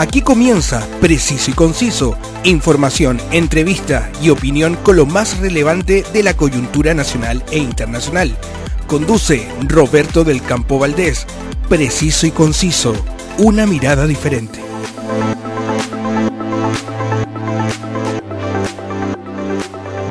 Aquí 0.00 0.22
comienza 0.22 0.88
Preciso 1.02 1.50
y 1.50 1.52
Conciso, 1.54 2.16
información, 2.42 3.20
entrevista 3.32 4.10
y 4.22 4.30
opinión 4.30 4.76
con 4.76 4.96
lo 4.96 5.04
más 5.04 5.38
relevante 5.40 6.04
de 6.10 6.22
la 6.22 6.32
coyuntura 6.32 6.94
nacional 6.94 7.44
e 7.52 7.58
internacional. 7.58 8.34
Conduce 8.86 9.46
Roberto 9.68 10.24
del 10.24 10.40
Campo 10.40 10.78
Valdés. 10.78 11.26
Preciso 11.68 12.26
y 12.26 12.30
Conciso, 12.30 12.94
una 13.36 13.66
mirada 13.66 14.06
diferente. 14.06 14.58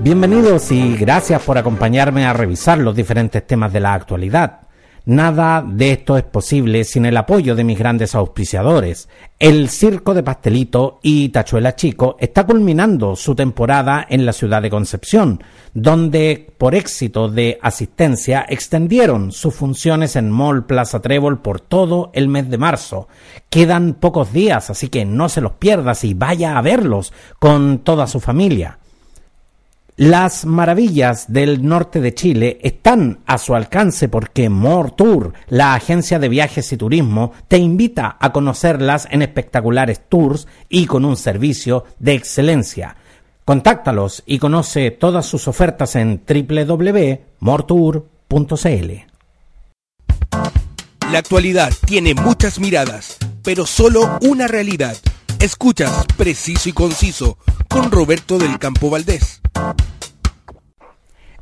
Bienvenidos 0.03 0.71
y 0.71 0.97
gracias 0.97 1.41
por 1.41 1.57
acompañarme 1.57 2.27
a 2.27 2.33
revisar 2.33 2.77
los 2.77 2.95
diferentes 2.95 3.47
temas 3.47 3.73
de 3.73 3.79
la 3.79 3.95
actualidad. 3.95 4.68
Nada 5.09 5.65
de 5.67 5.93
esto 5.93 6.17
es 6.19 6.23
posible 6.23 6.83
sin 6.83 7.03
el 7.03 7.17
apoyo 7.17 7.55
de 7.55 7.63
mis 7.63 7.79
grandes 7.79 8.13
auspiciadores. 8.13 9.09
El 9.39 9.67
Circo 9.69 10.13
de 10.13 10.21
Pastelito 10.21 10.99
y 11.01 11.29
Tachuela 11.29 11.75
Chico 11.75 12.15
está 12.19 12.45
culminando 12.45 13.15
su 13.15 13.33
temporada 13.33 14.05
en 14.07 14.23
la 14.23 14.33
ciudad 14.33 14.61
de 14.61 14.69
Concepción, 14.69 15.43
donde, 15.73 16.53
por 16.59 16.75
éxito 16.75 17.27
de 17.27 17.57
asistencia, 17.59 18.45
extendieron 18.47 19.31
sus 19.31 19.55
funciones 19.55 20.15
en 20.15 20.29
Mall 20.29 20.67
Plaza 20.67 21.01
Trébol 21.01 21.41
por 21.41 21.59
todo 21.59 22.11
el 22.13 22.27
mes 22.27 22.47
de 22.51 22.59
marzo. 22.59 23.07
Quedan 23.49 23.95
pocos 23.95 24.31
días, 24.31 24.69
así 24.69 24.89
que 24.89 25.05
no 25.05 25.27
se 25.27 25.41
los 25.41 25.53
pierdas 25.53 26.03
y 26.03 26.13
vaya 26.13 26.55
a 26.55 26.61
verlos 26.61 27.13
con 27.39 27.79
toda 27.79 28.05
su 28.05 28.19
familia. 28.19 28.77
Las 29.99 30.45
maravillas 30.45 31.25
del 31.27 31.67
norte 31.67 31.99
de 31.99 32.13
Chile 32.13 32.57
están 32.63 33.19
a 33.25 33.37
su 33.37 33.53
alcance 33.53 34.07
porque 34.07 34.47
More 34.47 34.93
Tour, 34.95 35.33
la 35.49 35.73
agencia 35.73 36.19
de 36.19 36.29
viajes 36.29 36.71
y 36.71 36.77
turismo, 36.77 37.33
te 37.49 37.57
invita 37.57 38.15
a 38.17 38.31
conocerlas 38.31 39.09
en 39.11 39.23
espectaculares 39.23 39.99
tours 40.07 40.47
y 40.69 40.85
con 40.85 41.03
un 41.03 41.17
servicio 41.17 41.83
de 41.99 42.13
excelencia. 42.13 42.95
Contáctalos 43.43 44.23
y 44.25 44.39
conoce 44.39 44.91
todas 44.91 45.25
sus 45.25 45.49
ofertas 45.49 45.97
en 45.97 46.21
www.mortour.cl. 46.25 48.91
La 51.11 51.19
actualidad 51.19 51.73
tiene 51.85 52.13
muchas 52.13 52.61
miradas, 52.61 53.17
pero 53.43 53.65
solo 53.65 54.17
una 54.21 54.47
realidad. 54.47 54.95
Escuchas 55.41 56.05
Preciso 56.15 56.69
y 56.69 56.71
Conciso 56.71 57.37
con 57.67 57.91
Roberto 57.91 58.37
del 58.37 58.57
Campo 58.59 58.89
Valdés. 58.89 59.38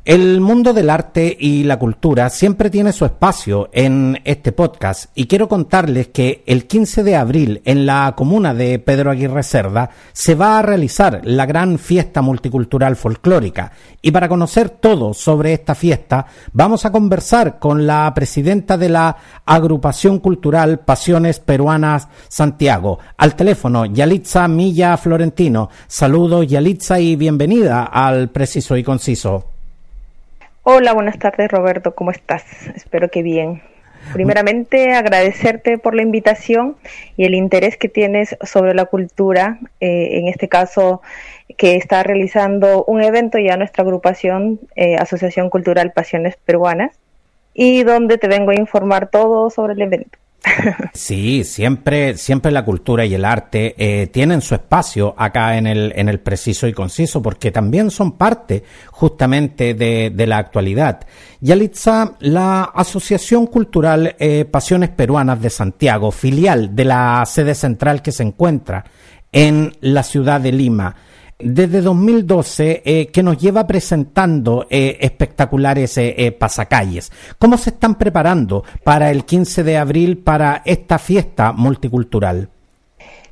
El 0.08 0.40
mundo 0.40 0.72
del 0.72 0.88
arte 0.88 1.36
y 1.38 1.64
la 1.64 1.78
cultura 1.78 2.30
siempre 2.30 2.70
tiene 2.70 2.94
su 2.94 3.04
espacio 3.04 3.68
en 3.74 4.18
este 4.24 4.52
podcast 4.52 5.10
y 5.14 5.26
quiero 5.26 5.50
contarles 5.50 6.08
que 6.08 6.42
el 6.46 6.66
15 6.66 7.02
de 7.02 7.14
abril 7.14 7.60
en 7.66 7.84
la 7.84 8.14
comuna 8.16 8.54
de 8.54 8.78
Pedro 8.78 9.10
Aguirre 9.10 9.42
Cerda 9.42 9.90
se 10.14 10.34
va 10.34 10.58
a 10.58 10.62
realizar 10.62 11.20
la 11.24 11.44
gran 11.44 11.78
fiesta 11.78 12.22
multicultural 12.22 12.96
folclórica 12.96 13.72
y 14.00 14.10
para 14.10 14.30
conocer 14.30 14.70
todo 14.70 15.12
sobre 15.12 15.52
esta 15.52 15.74
fiesta 15.74 16.24
vamos 16.54 16.86
a 16.86 16.90
conversar 16.90 17.58
con 17.58 17.86
la 17.86 18.10
presidenta 18.14 18.78
de 18.78 18.88
la 18.88 19.14
agrupación 19.44 20.20
cultural 20.20 20.78
Pasiones 20.78 21.38
Peruanas 21.38 22.08
Santiago 22.28 22.98
al 23.18 23.36
teléfono 23.36 23.84
Yalitza 23.84 24.48
Milla 24.48 24.96
Florentino. 24.96 25.68
Saludos 25.86 26.46
Yalitza 26.46 26.98
y 26.98 27.14
bienvenida 27.14 27.84
al 27.84 28.30
Preciso 28.30 28.74
y 28.74 28.82
Conciso. 28.82 29.57
Hola, 30.70 30.92
buenas 30.92 31.18
tardes 31.18 31.50
Roberto, 31.50 31.94
¿cómo 31.94 32.10
estás? 32.10 32.44
Espero 32.76 33.10
que 33.10 33.22
bien. 33.22 33.62
Primeramente, 34.12 34.92
agradecerte 34.92 35.78
por 35.78 35.94
la 35.94 36.02
invitación 36.02 36.76
y 37.16 37.24
el 37.24 37.34
interés 37.34 37.78
que 37.78 37.88
tienes 37.88 38.36
sobre 38.42 38.74
la 38.74 38.84
cultura, 38.84 39.60
eh, 39.80 40.18
en 40.18 40.28
este 40.28 40.46
caso 40.50 41.00
que 41.56 41.76
está 41.76 42.02
realizando 42.02 42.84
un 42.84 43.00
evento 43.00 43.38
ya 43.38 43.56
nuestra 43.56 43.82
agrupación, 43.82 44.60
eh, 44.76 44.96
Asociación 44.96 45.48
Cultural 45.48 45.92
Pasiones 45.92 46.36
Peruanas, 46.36 47.00
y 47.54 47.82
donde 47.82 48.18
te 48.18 48.28
vengo 48.28 48.50
a 48.50 48.56
informar 48.56 49.08
todo 49.08 49.48
sobre 49.48 49.72
el 49.72 49.80
evento. 49.80 50.18
Sí, 50.94 51.44
siempre, 51.44 52.16
siempre 52.16 52.50
la 52.50 52.64
cultura 52.64 53.04
y 53.04 53.14
el 53.14 53.24
arte 53.24 53.74
eh, 53.76 54.06
tienen 54.06 54.40
su 54.40 54.54
espacio 54.54 55.14
acá 55.16 55.56
en 55.56 55.66
el, 55.66 55.92
en 55.96 56.08
el 56.08 56.20
preciso 56.20 56.66
y 56.66 56.72
conciso, 56.72 57.20
porque 57.22 57.50
también 57.50 57.90
son 57.90 58.12
parte 58.12 58.64
justamente 58.90 59.74
de, 59.74 60.10
de 60.14 60.26
la 60.26 60.38
actualidad. 60.38 61.06
Yalitza, 61.40 62.16
la 62.20 62.62
Asociación 62.62 63.46
Cultural 63.46 64.16
eh, 64.18 64.44
Pasiones 64.44 64.90
Peruanas 64.90 65.40
de 65.40 65.50
Santiago, 65.50 66.10
filial 66.10 66.74
de 66.74 66.84
la 66.84 67.24
sede 67.26 67.54
central 67.54 68.02
que 68.02 68.12
se 68.12 68.22
encuentra 68.22 68.84
en 69.32 69.76
la 69.80 70.02
ciudad 70.02 70.40
de 70.40 70.52
Lima, 70.52 70.96
desde 71.38 71.80
2012 71.82 72.82
eh, 72.84 73.06
que 73.08 73.22
nos 73.22 73.38
lleva 73.38 73.66
presentando 73.66 74.66
eh, 74.68 74.98
espectaculares 75.00 75.96
eh, 75.98 76.34
pasacalles. 76.36 77.12
¿Cómo 77.38 77.56
se 77.56 77.70
están 77.70 77.94
preparando 77.94 78.64
para 78.82 79.10
el 79.10 79.24
15 79.24 79.62
de 79.62 79.76
abril 79.78 80.18
para 80.18 80.62
esta 80.64 80.98
fiesta 80.98 81.52
multicultural? 81.52 82.48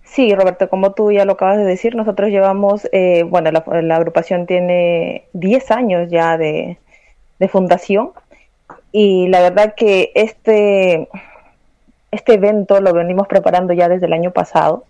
Sí, 0.05 0.35
Roberto, 0.35 0.69
como 0.69 0.93
tú 0.93 1.11
ya 1.13 1.25
lo 1.25 1.33
acabas 1.33 1.59
de 1.59 1.65
decir, 1.65 1.95
nosotros 1.95 2.31
llevamos, 2.31 2.89
bueno, 3.29 3.51
la, 3.51 3.97
agrupación 3.97 4.47
tiene 4.47 5.25
10 5.35 5.71
años 5.73 6.09
ya 6.11 6.39
de, 6.39 6.79
de 7.39 7.49
fundación 7.49 8.13
y 8.93 9.29
la 9.29 9.41
verdad 9.41 9.75
que 9.77 10.13
este, 10.15 11.09
este 12.11 12.35
evento 12.35 12.81
lo 12.81 12.95
venimos 12.95 13.27
preparando 13.29 13.75
ya 13.75 13.91
desde 13.91 14.07
el 14.07 14.15
año 14.15 14.31
pasado 14.31 14.85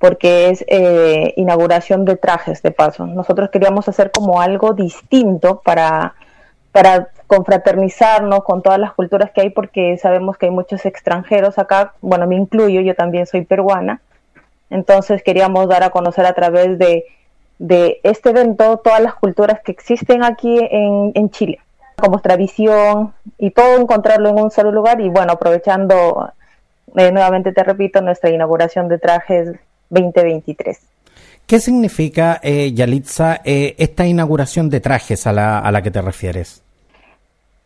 porque 0.00 0.48
es 0.48 0.64
eh, 0.66 1.34
inauguración 1.36 2.06
de 2.06 2.16
trajes 2.16 2.62
de 2.62 2.70
paso. 2.70 3.06
Nosotros 3.06 3.50
queríamos 3.50 3.86
hacer 3.86 4.10
como 4.10 4.40
algo 4.40 4.72
distinto 4.72 5.60
para, 5.62 6.14
para 6.72 7.08
confraternizarnos 7.26 8.42
con 8.42 8.62
todas 8.62 8.78
las 8.78 8.94
culturas 8.94 9.30
que 9.30 9.42
hay, 9.42 9.50
porque 9.50 9.98
sabemos 9.98 10.38
que 10.38 10.46
hay 10.46 10.52
muchos 10.52 10.86
extranjeros 10.86 11.58
acá, 11.58 11.92
bueno, 12.00 12.26
me 12.26 12.36
incluyo, 12.36 12.80
yo 12.80 12.94
también 12.94 13.26
soy 13.26 13.42
peruana, 13.44 14.00
entonces 14.70 15.22
queríamos 15.22 15.68
dar 15.68 15.82
a 15.82 15.90
conocer 15.90 16.24
a 16.24 16.32
través 16.32 16.78
de, 16.78 17.04
de 17.58 18.00
este 18.02 18.30
evento 18.30 18.78
todas 18.78 19.00
las 19.00 19.14
culturas 19.14 19.60
que 19.60 19.72
existen 19.72 20.24
aquí 20.24 20.58
en, 20.70 21.12
en 21.14 21.28
Chile, 21.28 21.60
como 21.96 22.20
tradición 22.20 23.12
y 23.36 23.50
todo 23.50 23.78
encontrarlo 23.78 24.30
en 24.30 24.40
un 24.40 24.50
solo 24.50 24.72
lugar. 24.72 25.02
Y 25.02 25.10
bueno, 25.10 25.34
aprovechando, 25.34 26.32
eh, 26.96 27.12
nuevamente 27.12 27.52
te 27.52 27.62
repito, 27.62 28.00
nuestra 28.00 28.30
inauguración 28.30 28.88
de 28.88 28.98
trajes 28.98 29.60
2023. 29.90 30.78
¿Qué 31.46 31.60
significa, 31.60 32.38
eh, 32.42 32.72
Yalitza, 32.72 33.40
eh, 33.44 33.74
esta 33.78 34.06
inauguración 34.06 34.70
de 34.70 34.80
trajes 34.80 35.26
a 35.26 35.32
la, 35.32 35.58
a 35.58 35.72
la 35.72 35.82
que 35.82 35.90
te 35.90 36.00
refieres? 36.00 36.62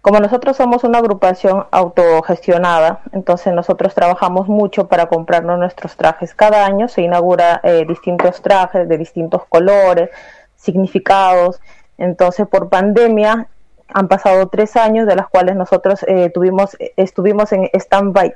Como 0.04 0.20
nosotros 0.20 0.58
somos 0.58 0.84
una 0.84 0.98
agrupación 0.98 1.64
autogestionada, 1.70 3.00
entonces 3.12 3.54
nosotros 3.54 3.94
trabajamos 3.94 4.48
mucho 4.48 4.86
para 4.86 5.06
comprarnos 5.06 5.58
nuestros 5.58 5.96
trajes. 5.96 6.34
Cada 6.34 6.66
año 6.66 6.88
se 6.88 7.00
inaugura 7.00 7.60
eh, 7.62 7.86
distintos 7.88 8.42
trajes 8.42 8.86
de 8.86 8.98
distintos 8.98 9.46
colores, 9.48 10.10
significados. 10.56 11.58
Entonces, 11.96 12.46
por 12.46 12.68
pandemia 12.68 13.48
han 13.94 14.08
pasado 14.08 14.48
tres 14.48 14.76
años, 14.76 15.06
de 15.06 15.16
las 15.16 15.28
cuales 15.28 15.56
nosotros 15.56 16.04
eh, 16.06 16.28
tuvimos, 16.28 16.76
estuvimos 16.96 17.52
en 17.52 17.70
stand-by. 17.72 18.34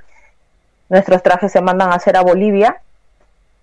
Nuestros 0.88 1.22
trajes 1.22 1.52
se 1.52 1.60
mandan 1.60 1.92
a 1.92 1.96
hacer 1.96 2.16
a 2.16 2.22
Bolivia 2.22 2.80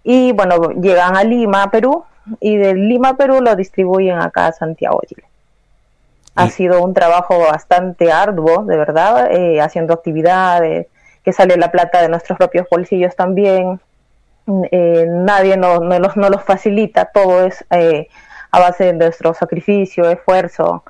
y 0.06 0.32
bueno, 0.34 0.70
llegan 0.70 1.18
a 1.18 1.24
Lima, 1.24 1.72
Perú, 1.72 2.06
y 2.40 2.58
de 2.58 2.76
Lima, 2.76 3.18
Perú 3.18 3.42
lo 3.42 3.56
distribuyen 3.56 4.20
acá 4.20 4.48
a 4.48 4.52
Santiago, 4.52 5.02
Chile. 5.08 5.24
Ha 6.36 6.50
sido 6.50 6.84
un 6.84 6.94
trabajo 6.94 7.40
bastante 7.40 8.12
arduo, 8.12 8.66
de 8.66 8.78
verdad, 8.78 9.32
eh, 9.32 9.62
haciendo 9.62 9.96
actividades, 9.96 10.88
que 11.24 11.34
sale 11.34 11.58
la 11.58 11.72
plata 11.72 12.02
de 12.02 12.10
nuestros 12.10 12.38
propios 12.38 12.68
bolsillos 12.70 13.16
también. 13.16 13.80
Eh, 14.70 15.08
nadie 15.10 15.58
nos 15.58 15.82
no 15.82 15.98
los, 15.98 16.16
no 16.18 16.30
los 16.30 16.44
facilita, 16.44 17.06
todo 17.06 17.46
es 17.46 17.66
eh, 17.72 18.08
a 18.52 18.60
base 18.60 18.84
de 18.86 18.94
nuestro 18.94 19.34
sacrificio, 19.34 20.08
esfuerzo. 20.08 20.84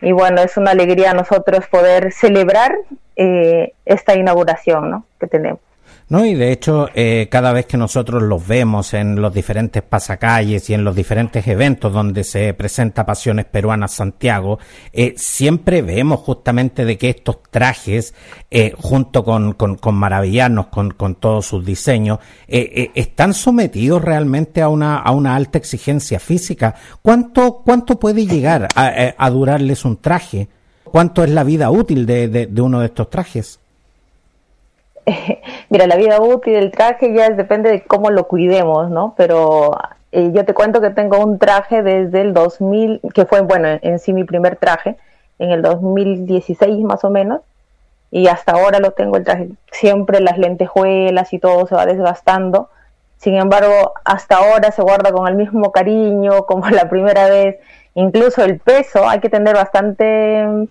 Y 0.00 0.10
bueno, 0.10 0.40
es 0.40 0.56
una 0.56 0.72
alegría 0.72 1.12
a 1.12 1.14
nosotros 1.14 1.66
poder 1.68 2.12
celebrar 2.12 2.76
esta 3.14 4.14
inauguración 4.14 4.90
¿no? 4.90 5.04
que 5.20 5.26
tenemos. 5.26 5.60
No, 6.10 6.24
y 6.24 6.32
de 6.32 6.52
hecho, 6.52 6.88
eh, 6.94 7.28
cada 7.30 7.52
vez 7.52 7.66
que 7.66 7.76
nosotros 7.76 8.22
los 8.22 8.46
vemos 8.46 8.94
en 8.94 9.20
los 9.20 9.34
diferentes 9.34 9.82
pasacalles 9.82 10.70
y 10.70 10.74
en 10.74 10.82
los 10.82 10.96
diferentes 10.96 11.46
eventos 11.46 11.92
donde 11.92 12.24
se 12.24 12.54
presenta 12.54 13.04
Pasiones 13.04 13.44
Peruanas 13.44 13.92
Santiago, 13.92 14.58
eh, 14.94 15.12
siempre 15.18 15.82
vemos 15.82 16.20
justamente 16.20 16.86
de 16.86 16.96
que 16.96 17.10
estos 17.10 17.42
trajes, 17.50 18.14
eh, 18.50 18.72
junto 18.78 19.22
con, 19.22 19.52
con, 19.52 19.76
con 19.76 19.96
maravillarnos 19.96 20.68
con, 20.68 20.92
con, 20.92 21.16
todos 21.16 21.44
sus 21.44 21.66
diseños, 21.66 22.20
están 22.46 23.34
sometidos 23.34 24.00
realmente 24.00 24.62
a 24.62 24.70
una, 24.70 24.96
a 24.96 25.10
una 25.10 25.36
alta 25.36 25.58
exigencia 25.58 26.18
física. 26.20 26.74
¿Cuánto, 27.02 27.60
cuánto 27.62 28.00
puede 28.00 28.26
llegar 28.26 28.66
a, 28.74 29.30
durarles 29.30 29.84
un 29.84 29.98
traje? 29.98 30.48
¿Cuánto 30.84 31.22
es 31.22 31.30
la 31.30 31.44
vida 31.44 31.70
útil 31.70 32.06
de, 32.06 32.28
de 32.28 32.62
uno 32.62 32.80
de 32.80 32.86
estos 32.86 33.10
trajes? 33.10 33.60
Mira, 35.70 35.86
la 35.86 35.96
vida 35.96 36.20
útil 36.20 36.54
del 36.54 36.70
traje 36.70 37.12
ya 37.12 37.30
depende 37.30 37.70
de 37.70 37.82
cómo 37.82 38.10
lo 38.10 38.28
cuidemos, 38.28 38.90
¿no? 38.90 39.14
Pero 39.16 39.76
eh, 40.12 40.30
yo 40.32 40.44
te 40.44 40.54
cuento 40.54 40.80
que 40.80 40.90
tengo 40.90 41.18
un 41.18 41.38
traje 41.38 41.82
desde 41.82 42.20
el 42.22 42.34
2000, 42.34 43.00
que 43.14 43.26
fue, 43.26 43.42
bueno, 43.42 43.68
en, 43.82 43.98
sí 43.98 44.12
mi 44.12 44.24
primer 44.24 44.56
traje, 44.56 44.96
en 45.38 45.50
el 45.50 45.62
2016 45.62 46.78
más 46.84 47.04
o 47.04 47.10
menos, 47.10 47.40
y 48.10 48.28
hasta 48.28 48.52
ahora 48.52 48.80
lo 48.80 48.92
tengo 48.92 49.16
el 49.16 49.24
traje. 49.24 49.50
Siempre 49.70 50.20
las 50.20 50.38
lentejuelas 50.38 51.32
y 51.32 51.38
todo 51.38 51.66
se 51.66 51.74
va 51.74 51.86
desgastando. 51.86 52.70
Sin 53.18 53.34
embargo, 53.34 53.92
hasta 54.04 54.36
ahora 54.36 54.70
se 54.72 54.82
guarda 54.82 55.12
con 55.12 55.28
el 55.28 55.34
mismo 55.34 55.72
cariño 55.72 56.42
como 56.46 56.68
la 56.70 56.88
primera 56.88 57.28
vez. 57.28 57.56
Incluso 57.94 58.44
el 58.44 58.60
peso, 58.60 59.08
hay 59.08 59.20
que 59.20 59.28
tener 59.28 59.54
bastante 59.54 60.46
mm, 60.46 60.64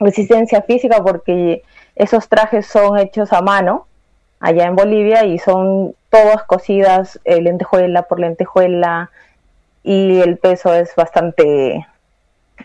resistencia 0.00 0.62
física 0.62 1.02
porque 1.02 1.62
esos 1.96 2.28
trajes 2.28 2.66
son 2.66 2.98
hechos 2.98 3.32
a 3.32 3.42
mano 3.42 3.86
allá 4.40 4.64
en 4.66 4.76
Bolivia 4.76 5.24
y 5.24 5.38
son 5.38 5.94
todas 6.10 6.42
cocidas 6.44 7.20
eh, 7.24 7.40
lentejuela 7.40 8.02
por 8.02 8.20
lentejuela 8.20 9.10
y 9.82 10.20
el 10.20 10.38
peso 10.38 10.74
es 10.74 10.94
bastante 10.94 11.86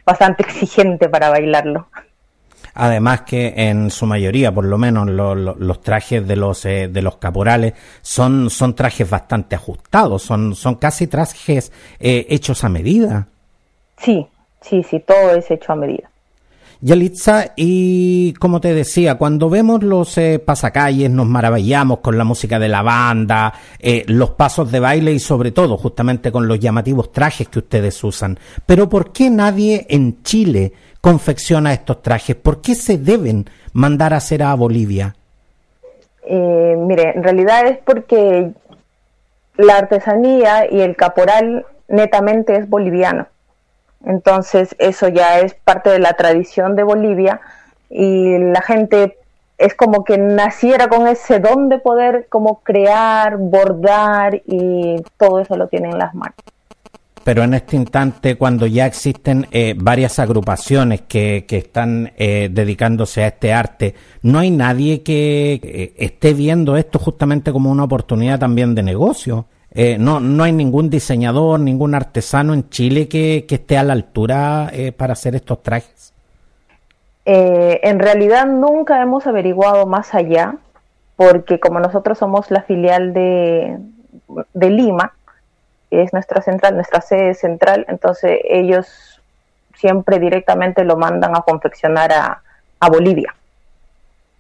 bastante 0.06 0.44
exigente 0.48 1.10
para 1.10 1.30
bailarlo. 1.30 1.88
Además 2.80 3.22
que 3.22 3.54
en 3.56 3.90
su 3.90 4.06
mayoría, 4.06 4.54
por 4.54 4.66
lo 4.66 4.78
menos 4.78 5.08
los 5.08 5.82
trajes 5.82 6.28
de 6.28 6.36
los 6.36 6.64
eh, 6.66 6.88
de 6.88 7.02
los 7.02 7.18
caporales 7.18 7.74
son 8.02 8.52
son 8.52 8.76
trajes 8.76 9.10
bastante 9.10 9.56
ajustados, 9.56 10.22
son 10.22 10.54
son 10.54 10.76
casi 10.76 11.08
trajes 11.08 11.72
eh, 12.00 12.28
hechos 12.30 12.64
a 12.64 12.70
medida. 12.70 13.28
Sí, 13.98 14.28
sí, 14.62 14.84
sí, 14.84 15.00
todo 15.00 15.32
es 15.32 15.50
hecho 15.50 15.74
a 15.74 15.76
medida. 15.76 16.08
Yalitza, 16.80 17.54
y 17.56 18.34
como 18.34 18.62
te 18.62 18.74
decía, 18.74 19.16
cuando 19.16 19.50
vemos 19.50 19.82
los 19.82 20.18
eh, 20.18 20.40
pasacalles 20.40 21.10
nos 21.10 21.26
maravillamos 21.26 22.00
con 22.00 22.18
la 22.18 22.24
música 22.24 22.60
de 22.60 22.68
la 22.68 22.84
banda, 22.84 23.54
eh, 23.80 24.04
los 24.08 24.32
pasos 24.32 24.72
de 24.72 24.80
baile 24.80 25.12
y 25.12 25.20
sobre 25.20 25.52
todo 25.52 25.78
justamente 25.78 26.32
con 26.32 26.48
los 26.48 26.60
llamativos 26.60 27.12
trajes 27.12 27.48
que 27.50 27.60
ustedes 27.60 28.04
usan. 28.04 28.38
Pero 28.66 28.88
¿por 28.88 29.12
qué 29.12 29.30
nadie 29.30 29.88
en 29.90 30.22
Chile 30.22 30.74
confecciona 31.02 31.74
estos 31.74 32.02
trajes? 32.02 32.36
¿Por 32.36 32.62
qué 32.62 32.76
se 32.76 32.98
deben 32.98 33.46
mandar 33.74 34.14
a 34.14 34.18
hacer 34.18 34.44
a 34.44 34.54
Bolivia? 34.54 35.16
Eh, 36.26 36.76
mire, 36.78 37.14
en 37.16 37.24
realidad 37.24 37.68
es 37.68 37.80
porque 37.86 38.52
la 39.56 39.78
artesanía 39.78 40.72
y 40.72 40.82
el 40.82 40.96
caporal 40.96 41.66
netamente 41.88 42.56
es 42.56 42.70
boliviano. 42.70 43.28
Entonces 44.06 44.76
eso 44.80 45.08
ya 45.08 45.40
es 45.40 45.54
parte 45.54 45.90
de 45.90 46.00
la 46.00 46.14
tradición 46.14 46.76
de 46.76 46.84
Bolivia 46.84 47.42
y 47.90 48.38
la 48.38 48.62
gente 48.62 49.18
es 49.58 49.74
como 49.74 50.04
que 50.04 50.18
naciera 50.18 50.88
con 50.88 51.08
ese 51.08 51.40
don 51.40 51.68
de 51.70 51.80
poder 51.80 52.28
como 52.30 52.60
crear, 52.62 53.38
bordar 53.38 54.42
y 54.46 55.02
todo 55.18 55.40
eso 55.40 55.58
lo 55.58 55.68
tienen 55.68 55.94
en 55.94 55.98
las 55.98 56.14
manos. 56.14 56.36
Pero 57.24 57.44
en 57.44 57.56
este 57.56 57.76
instante, 57.76 58.38
cuando 58.38 58.68
ya 58.68 58.86
existen 58.86 59.48
eh, 59.52 59.76
varias 59.78 60.18
agrupaciones 60.18 61.02
que, 61.02 61.44
que 61.46 61.58
están 61.58 62.14
eh, 62.16 62.48
dedicándose 62.50 63.22
a 63.24 63.28
este 63.28 63.52
arte, 63.52 63.96
¿no 64.22 64.40
hay 64.40 64.50
nadie 64.50 65.04
que 65.04 65.60
eh, 65.62 65.94
esté 65.98 66.34
viendo 66.34 66.78
esto 66.78 67.00
justamente 67.00 67.52
como 67.52 67.70
una 67.70 67.84
oportunidad 67.84 68.40
también 68.40 68.76
de 68.76 68.84
negocio? 68.84 69.46
Eh, 69.80 70.00
no, 70.00 70.20
no 70.20 70.44
hay 70.44 70.54
ningún 70.54 70.90
diseñador, 70.90 71.60
ningún 71.60 71.94
artesano 71.94 72.56
en 72.56 72.68
Chile 72.68 73.08
que, 73.08 73.46
esté 73.48 73.78
a 73.78 73.84
la 73.84 73.94
altura 73.94 74.72
eh, 74.74 74.92
para 74.92 75.14
hacer 75.14 75.36
estos 75.36 75.62
trajes. 75.62 76.16
Eh, 77.26 77.80
en 77.84 78.00
realidad 78.00 78.48
nunca 78.48 79.00
hemos 79.04 79.28
averiguado 79.28 79.86
más 79.86 80.16
allá, 80.16 80.56
porque 81.16 81.60
como 81.60 81.80
nosotros 81.80 82.18
somos 82.18 82.50
la 82.50 82.64
filial 82.64 83.14
de, 83.14 83.78
de 84.56 84.70
Lima, 84.72 85.14
es 85.92 86.12
nuestra 86.12 86.42
central, 86.42 86.74
nuestra 86.74 87.02
sede 87.02 87.36
central, 87.36 87.86
entonces 87.88 88.40
ellos 88.46 89.22
siempre 89.76 90.18
directamente 90.18 90.86
lo 90.86 90.98
mandan 90.98 91.36
a 91.36 91.42
confeccionar 91.42 92.12
a, 92.14 92.42
a 92.80 92.90
Bolivia. 92.90 93.36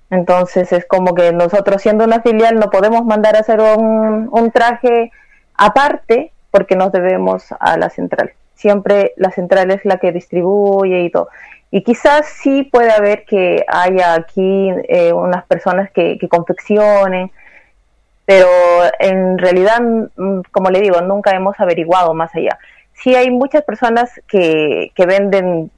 Entonces 0.10 0.74
es 0.74 0.88
como 0.88 1.14
que 1.14 1.32
nosotros 1.32 1.84
siendo 1.84 2.06
una 2.06 2.22
filial 2.22 2.56
no 2.56 2.72
podemos 2.72 3.06
mandar 3.06 3.36
a 3.36 3.42
hacer 3.42 3.60
un, 3.60 4.30
un 4.32 4.50
traje 4.50 5.12
aparte 5.58 6.32
porque 6.52 6.76
nos 6.76 6.92
debemos 6.92 7.46
a 7.60 7.78
la 7.78 7.90
central. 7.90 8.32
Siempre 8.56 9.14
la 9.18 9.32
central 9.32 9.72
es 9.72 9.84
la 9.86 9.98
que 9.98 10.12
distribuye 10.12 11.02
y 11.02 11.10
todo. 11.12 11.30
Y 11.70 11.84
quizás 11.84 12.28
sí 12.28 12.64
puede 12.64 12.92
haber 12.92 13.26
que 13.26 13.66
haya 13.68 14.14
aquí 14.14 14.72
eh, 14.88 15.12
unas 15.12 15.46
personas 15.46 15.92
que, 15.92 16.18
confeccionen, 16.30 17.30
pero 18.26 18.48
en 19.00 19.38
realidad, 19.38 19.82
mm, 19.82 20.42
como 20.52 20.70
le 20.70 20.82
digo, 20.82 21.02
nunca 21.02 21.32
hemos 21.32 21.60
averiguado 21.60 22.14
más 22.14 22.34
allá. 22.36 22.58
Sí 22.94 23.16
hay 23.16 23.30
muchas 23.30 23.64
personas 23.64 24.10
que, 24.28 24.92
que 24.96 25.06
venden 25.06 25.70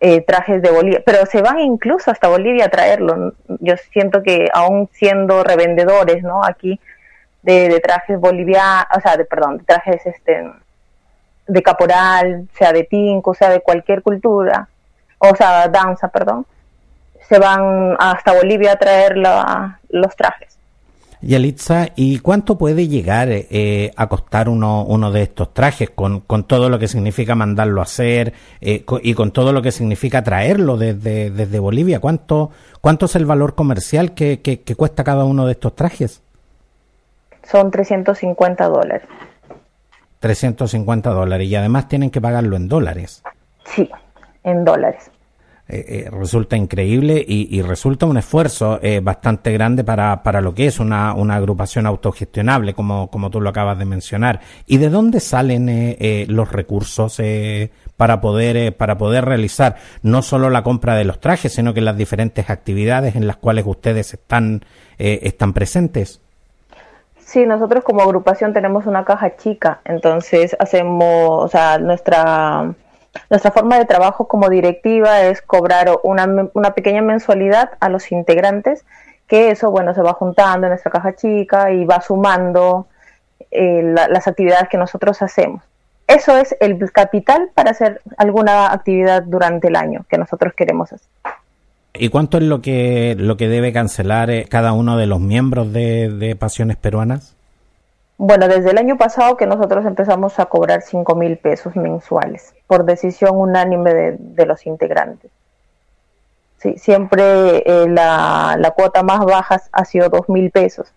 eh, 0.00 0.20
trajes 0.20 0.62
de 0.62 0.70
Bolivia, 0.70 1.02
pero 1.04 1.26
se 1.26 1.42
van 1.42 1.58
incluso 1.58 2.10
hasta 2.10 2.28
Bolivia 2.28 2.66
a 2.66 2.68
traerlo. 2.68 3.32
Yo 3.60 3.76
siento 3.90 4.22
que 4.22 4.48
aún 4.52 4.88
siendo 4.92 5.42
revendedores, 5.42 6.22
¿no? 6.22 6.44
Aquí 6.44 6.78
de, 7.42 7.80
trajes 7.80 8.18
bolivianos, 8.18 8.86
o 8.96 9.00
sea, 9.00 9.16
de, 9.16 9.24
perdón, 9.24 9.58
de 9.58 9.64
trajes 9.64 10.04
este, 10.06 10.50
de 11.46 11.62
caporal, 11.62 12.48
sea 12.56 12.72
de 12.72 12.84
tinco, 12.84 13.34
sea 13.34 13.50
de 13.50 13.60
cualquier 13.60 14.02
cultura, 14.02 14.68
o 15.18 15.34
sea, 15.34 15.68
danza, 15.68 16.08
perdón, 16.08 16.46
se 17.28 17.38
van 17.38 17.96
hasta 17.98 18.34
Bolivia 18.34 18.72
a 18.72 18.76
traer 18.76 19.16
los 19.16 20.16
trajes. 20.16 20.56
Yalitza, 21.20 21.88
¿y 21.96 22.20
cuánto 22.20 22.56
puede 22.56 22.86
llegar 22.86 23.28
eh, 23.30 23.90
a 23.96 24.06
costar 24.06 24.48
uno, 24.48 24.84
uno 24.84 25.10
de 25.10 25.22
estos 25.22 25.52
trajes 25.52 25.90
con, 25.90 26.20
con 26.20 26.44
todo 26.44 26.68
lo 26.68 26.78
que 26.78 26.86
significa 26.86 27.34
mandarlo 27.34 27.80
a 27.80 27.84
hacer 27.84 28.34
eh, 28.60 28.84
y 29.02 29.14
con 29.14 29.32
todo 29.32 29.52
lo 29.52 29.60
que 29.60 29.72
significa 29.72 30.22
traerlo 30.22 30.76
desde, 30.76 31.30
desde 31.30 31.58
Bolivia? 31.58 31.98
¿Cuánto, 31.98 32.50
¿Cuánto 32.80 33.06
es 33.06 33.16
el 33.16 33.26
valor 33.26 33.56
comercial 33.56 34.14
que, 34.14 34.40
que 34.40 34.76
cuesta 34.76 35.02
cada 35.02 35.24
uno 35.24 35.44
de 35.44 35.52
estos 35.52 35.74
trajes? 35.74 36.22
Son 37.50 37.70
350 37.70 38.68
dólares. 38.68 39.08
350 40.20 41.10
dólares 41.10 41.48
y 41.48 41.54
además 41.54 41.88
tienen 41.88 42.10
que 42.10 42.20
pagarlo 42.20 42.56
en 42.56 42.68
dólares. 42.68 43.22
Sí, 43.64 43.88
en 44.44 44.64
dólares. 44.64 45.10
Eh, 45.70 46.06
eh, 46.06 46.10
resulta 46.10 46.56
increíble 46.56 47.22
y, 47.28 47.60
resulta 47.60 48.06
un 48.06 48.16
esfuerzo 48.16 48.80
eh, 48.82 49.00
bastante 49.00 49.52
grande 49.52 49.84
para, 49.84 50.22
para 50.22 50.40
lo 50.40 50.54
que 50.54 50.66
es 50.66 50.80
una, 50.80 51.12
una 51.12 51.34
agrupación 51.34 51.84
autogestionable, 51.84 52.72
como, 52.72 53.10
como 53.10 53.28
tú 53.28 53.38
lo 53.38 53.50
acabas 53.50 53.78
de 53.78 53.84
mencionar. 53.84 54.40
¿Y 54.66 54.78
de 54.78 54.88
dónde 54.88 55.20
salen 55.20 55.96
los 56.28 56.50
recursos 56.50 57.20
para, 57.98 58.20
poder, 58.22 58.74
para 58.78 58.96
poder 58.96 59.26
realizar 59.26 59.76
no 60.02 60.22
solo 60.22 60.48
la 60.48 60.62
compra 60.62 60.96
de 60.96 61.04
los 61.04 61.20
trajes, 61.20 61.52
sino 61.52 61.74
que 61.74 61.82
las 61.82 61.98
diferentes 61.98 62.48
actividades 62.48 63.14
en 63.14 63.26
las 63.26 63.36
cuales 63.36 63.64
ustedes 63.66 64.14
están, 64.14 64.64
están 64.96 65.52
presentes? 65.52 66.22
Sí, 67.28 67.44
nosotros 67.44 67.84
como 67.84 68.00
agrupación 68.00 68.54
tenemos 68.54 68.86
una 68.86 69.04
caja 69.04 69.36
chica, 69.36 69.82
entonces 69.84 70.56
hacemos, 70.58 71.44
o 71.44 71.46
sea, 71.48 71.76
nuestra, 71.76 72.72
nuestra 73.28 73.50
forma 73.50 73.76
de 73.76 73.84
trabajo 73.84 74.26
como 74.26 74.48
directiva 74.48 75.20
es 75.24 75.42
cobrar 75.42 75.90
una, 76.04 76.48
una 76.54 76.70
pequeña 76.72 77.02
mensualidad 77.02 77.72
a 77.80 77.90
los 77.90 78.10
integrantes, 78.12 78.86
que 79.26 79.50
eso, 79.50 79.70
bueno, 79.70 79.92
se 79.92 80.00
va 80.00 80.14
juntando 80.14 80.68
en 80.68 80.70
nuestra 80.70 80.90
caja 80.90 81.16
chica 81.16 81.70
y 81.70 81.84
va 81.84 82.00
sumando 82.00 82.86
eh, 83.50 83.82
las 83.84 84.26
actividades 84.26 84.70
que 84.70 84.78
nosotros 84.78 85.20
hacemos. 85.20 85.62
Eso 86.06 86.34
es 86.38 86.56
el 86.60 86.90
capital 86.90 87.50
para 87.52 87.72
hacer 87.72 88.00
alguna 88.16 88.72
actividad 88.72 89.22
durante 89.24 89.68
el 89.68 89.76
año 89.76 90.06
que 90.08 90.16
nosotros 90.16 90.54
queremos 90.54 90.94
hacer. 90.94 91.06
¿Y 91.98 92.08
cuánto 92.10 92.38
es 92.38 92.44
lo 92.44 92.62
que, 92.62 93.16
lo 93.18 93.36
que 93.36 93.48
debe 93.48 93.72
cancelar 93.72 94.30
eh, 94.30 94.46
cada 94.48 94.72
uno 94.72 94.96
de 94.96 95.06
los 95.06 95.20
miembros 95.20 95.72
de, 95.72 96.36
Pasiones 96.38 96.76
Peruanas? 96.76 97.34
Bueno, 98.16 98.48
desde 98.48 98.70
el 98.70 98.78
año 98.78 98.96
pasado 98.96 99.36
que 99.36 99.46
nosotros 99.46 99.84
empezamos 99.84 100.38
a 100.38 100.46
cobrar 100.46 100.82
5 100.82 101.14
mil 101.14 101.36
pesos 101.36 101.76
mensuales 101.76 102.54
por 102.66 102.84
decisión 102.84 103.32
unánime 103.34 103.94
de, 104.18 104.46
los 104.46 104.66
integrantes. 104.66 105.30
Sí, 106.58 106.76
siempre 106.76 107.62
eh, 107.64 107.88
la, 107.88 108.56
la, 108.58 108.70
cuota 108.72 109.02
más 109.02 109.24
baja 109.24 109.62
ha 109.70 109.84
sido 109.84 110.08
2 110.08 110.28
mil 110.28 110.50
pesos, 110.50 110.92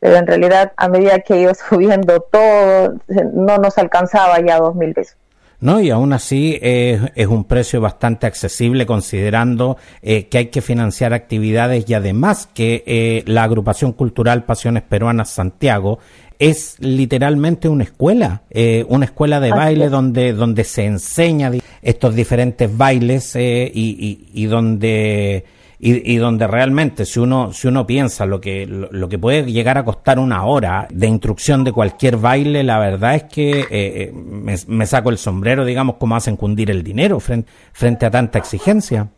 pero 0.00 0.16
en 0.16 0.26
realidad 0.26 0.72
a 0.76 0.88
medida 0.88 1.20
que 1.20 1.40
iba 1.40 1.54
subiendo 1.68 2.20
todo, 2.20 2.94
no 3.32 3.58
nos 3.58 3.78
alcanzaba 3.78 4.40
ya 4.40 4.58
2 4.58 4.74
mil 4.74 4.94
pesos. 4.94 5.16
¿No? 5.60 5.80
Y 5.80 5.90
aún 5.90 6.12
así 6.12 6.58
es 6.60 7.26
un 7.26 7.44
precio 7.44 7.80
bastante 7.80 8.26
accesible 8.26 8.86
considerando 8.86 9.76
eh, 10.02 10.26
que 10.28 10.38
hay 10.38 10.46
que 10.46 10.62
financiar 10.62 11.12
actividades 11.12 11.88
y 11.88 11.94
además 11.94 12.48
que 12.52 12.82
eh, 12.86 13.22
la 13.26 13.44
agrupación 13.44 13.92
cultural 13.92 14.44
Pasiones 14.44 14.82
Peruanas 14.82 15.30
Santiago 15.30 15.98
es 16.38 16.76
literalmente 16.80 17.68
una 17.68 17.84
escuela, 17.84 18.42
eh, 18.50 18.86
una 18.88 19.04
escuela 19.04 19.40
de 19.40 19.50
baile 19.50 19.90
donde, 19.90 20.32
donde 20.32 20.64
se 20.64 20.86
enseña 20.86 21.52
estos 21.82 22.14
diferentes 22.14 22.74
bailes 22.74 23.36
y, 23.36 24.26
y, 24.32 24.46
donde 24.46 25.44
y, 25.82 26.18
donde 26.18 26.46
realmente 26.46 27.06
si 27.06 27.20
uno 27.20 27.54
si 27.54 27.66
uno 27.66 27.86
piensa 27.86 28.26
lo 28.26 28.38
que 28.38 28.66
lo, 28.66 29.08
que 29.08 29.18
puede 29.18 29.50
llegar 29.50 29.78
a 29.78 29.84
costar 29.84 30.18
una 30.18 30.44
hora 30.44 30.86
de 30.90 31.06
instrucción 31.06 31.64
de 31.64 31.72
cualquier 31.72 32.18
baile, 32.18 32.62
la 32.62 32.78
verdad 32.78 33.14
es 33.14 33.24
que 33.24 33.60
eh, 33.60 33.66
eh, 33.70 34.12
me, 34.12 34.86
saco 34.86 35.08
el 35.08 35.16
sombrero, 35.16 35.64
digamos, 35.64 35.96
cómo 35.96 36.16
hacen 36.16 36.36
cundir 36.36 36.70
el 36.70 36.82
dinero 36.82 37.18
frente, 37.18 38.04
a 38.04 38.10
tanta 38.10 38.38
exigencia. 38.38 39.08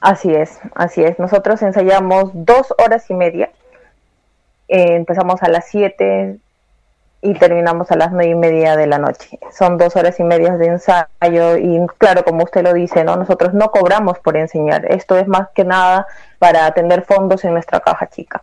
Así 0.00 0.34
es, 0.34 0.60
así 0.74 1.02
es. 1.02 1.18
Nosotros 1.18 1.62
ensayamos 1.62 2.30
dos 2.34 2.74
horas 2.76 3.08
y 3.08 3.14
media. 3.14 3.50
Eh, 4.68 4.96
empezamos 4.96 5.42
a 5.42 5.48
las 5.48 5.68
siete 5.68 6.38
y 7.22 7.34
terminamos 7.34 7.90
a 7.92 7.96
las 7.96 8.10
nueve 8.10 8.30
y 8.30 8.34
media 8.34 8.76
de 8.76 8.88
la 8.88 8.98
noche. 8.98 9.38
Son 9.56 9.78
dos 9.78 9.94
horas 9.94 10.18
y 10.18 10.24
media 10.24 10.56
de 10.56 10.66
ensayo 10.66 11.56
y 11.56 11.80
claro, 11.96 12.24
como 12.24 12.42
usted 12.42 12.62
lo 12.64 12.74
dice, 12.74 13.04
¿no? 13.04 13.14
Nosotros 13.16 13.54
no 13.54 13.70
cobramos 13.70 14.18
por 14.18 14.36
enseñar. 14.36 14.84
Esto 14.90 15.16
es 15.16 15.28
más 15.28 15.48
que 15.54 15.64
nada 15.64 16.06
para 16.40 16.68
tener 16.72 17.04
fondos 17.04 17.44
en 17.44 17.52
nuestra 17.52 17.78
caja 17.78 18.08
chica. 18.08 18.42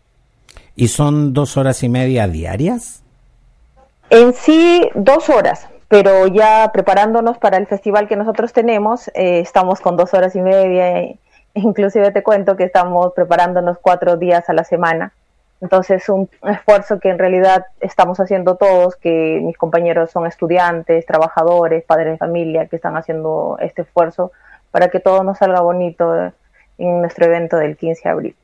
¿Y 0.75 0.87
son 0.87 1.33
dos 1.33 1.57
horas 1.57 1.83
y 1.83 1.89
media 1.89 2.27
diarias? 2.27 3.03
En 4.09 4.33
sí, 4.33 4.89
dos 4.95 5.29
horas, 5.29 5.67
pero 5.89 6.27
ya 6.27 6.71
preparándonos 6.71 7.37
para 7.37 7.57
el 7.57 7.67
festival 7.67 8.07
que 8.07 8.15
nosotros 8.15 8.53
tenemos, 8.53 9.09
eh, 9.09 9.41
estamos 9.41 9.81
con 9.81 9.97
dos 9.97 10.13
horas 10.13 10.35
y 10.37 10.41
media. 10.41 11.15
Inclusive 11.53 12.11
te 12.11 12.23
cuento 12.23 12.55
que 12.55 12.63
estamos 12.63 13.11
preparándonos 13.13 13.77
cuatro 13.81 14.15
días 14.15 14.49
a 14.49 14.53
la 14.53 14.63
semana 14.63 15.11
entonces, 15.61 16.07
un 16.09 16.29
esfuerzo 16.43 16.99
que 16.99 17.09
en 17.09 17.19
realidad 17.19 17.65
estamos 17.81 18.19
haciendo 18.19 18.55
todos, 18.55 18.95
que 18.95 19.41
mis 19.43 19.57
compañeros 19.57 20.09
son 20.11 20.25
estudiantes, 20.25 21.05
trabajadores, 21.05 21.83
padres 21.83 22.13
de 22.13 22.17
familia, 22.17 22.67
que 22.67 22.77
están 22.77 22.95
haciendo 22.95 23.57
este 23.59 23.81
esfuerzo 23.81 24.31
para 24.71 24.89
que 24.89 24.99
todo 24.99 25.23
nos 25.23 25.39
salga 25.39 25.61
bonito 25.61 26.31
en 26.77 27.01
nuestro 27.01 27.25
evento 27.25 27.57
del 27.57 27.75
15 27.75 28.01
de 28.03 28.09
abril. 28.09 28.35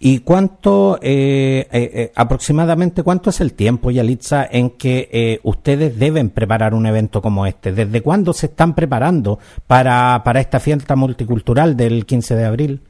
¿Y 0.00 0.20
cuánto, 0.20 0.98
eh, 1.02 1.66
eh, 1.72 1.90
eh, 1.92 2.12
aproximadamente, 2.14 3.02
cuánto 3.02 3.30
es 3.30 3.40
el 3.40 3.52
tiempo, 3.54 3.90
Yalitza, 3.90 4.46
en 4.48 4.70
que 4.70 5.40
ustedes 5.42 5.98
deben 5.98 6.30
preparar 6.30 6.74
un 6.74 6.86
evento 6.86 7.20
como 7.20 7.46
este? 7.46 7.72
¿Desde 7.72 8.00
cuándo 8.00 8.32
se 8.32 8.46
están 8.46 8.74
preparando 8.74 9.40
para, 9.66 10.22
para 10.24 10.40
esta 10.40 10.60
fiesta 10.60 10.94
multicultural 10.94 11.76
del 11.76 12.06
15 12.06 12.36
de 12.36 12.44
abril? 12.44 12.80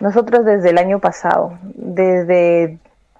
Nosotros 0.00 0.44
desde 0.46 0.70
el 0.70 0.78
año 0.78 0.98
pasado, 0.98 1.58
desde 1.62 2.78